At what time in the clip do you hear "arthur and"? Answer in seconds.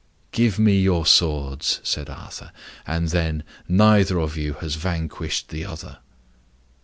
2.09-3.09